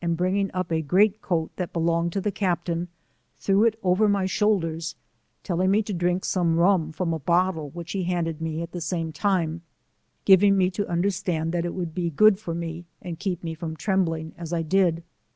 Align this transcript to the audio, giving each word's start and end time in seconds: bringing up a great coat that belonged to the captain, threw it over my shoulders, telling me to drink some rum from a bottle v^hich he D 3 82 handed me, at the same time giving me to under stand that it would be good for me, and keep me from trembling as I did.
bringing 0.13 0.49
up 0.51 0.71
a 0.71 0.81
great 0.81 1.21
coat 1.21 1.51
that 1.57 1.71
belonged 1.71 2.11
to 2.11 2.19
the 2.19 2.31
captain, 2.31 2.87
threw 3.37 3.65
it 3.65 3.77
over 3.83 4.09
my 4.09 4.25
shoulders, 4.25 4.95
telling 5.43 5.69
me 5.69 5.83
to 5.83 5.93
drink 5.93 6.25
some 6.25 6.57
rum 6.57 6.91
from 6.91 7.13
a 7.13 7.19
bottle 7.19 7.69
v^hich 7.69 7.91
he 7.91 7.99
D 7.99 8.05
3 8.05 8.05
82 8.05 8.11
handed 8.15 8.41
me, 8.41 8.61
at 8.63 8.71
the 8.71 8.81
same 8.81 9.11
time 9.11 9.61
giving 10.25 10.57
me 10.57 10.71
to 10.71 10.91
under 10.91 11.11
stand 11.11 11.51
that 11.51 11.65
it 11.65 11.75
would 11.75 11.93
be 11.93 12.09
good 12.09 12.39
for 12.39 12.55
me, 12.55 12.85
and 12.99 13.19
keep 13.19 13.43
me 13.43 13.53
from 13.53 13.75
trembling 13.75 14.33
as 14.39 14.51
I 14.51 14.63
did. 14.63 15.03